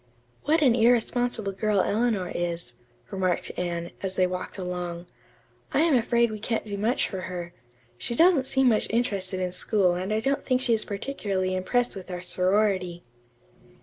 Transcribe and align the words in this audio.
"What 0.45 0.63
an 0.63 0.73
irresponsible 0.73 1.51
girl 1.51 1.79
Eleanor 1.81 2.31
is," 2.33 2.73
remarked 3.11 3.51
Anne, 3.55 3.91
as 4.01 4.15
they 4.15 4.25
walked 4.25 4.57
along. 4.57 5.05
"I 5.75 5.81
am 5.81 5.93
afraid 5.93 6.31
we 6.31 6.39
can't 6.39 6.65
do 6.65 6.75
much 6.75 7.07
for 7.07 7.21
her. 7.29 7.53
She 7.99 8.15
doesn't 8.15 8.47
seem 8.47 8.69
much 8.69 8.87
interested 8.89 9.39
in 9.39 9.51
school 9.51 9.93
and 9.93 10.11
I 10.11 10.19
don't 10.19 10.43
think 10.43 10.59
she 10.59 10.73
is 10.73 10.85
particularly 10.85 11.53
impressed 11.53 11.95
with 11.95 12.09
our 12.09 12.23
sorority." 12.23 13.03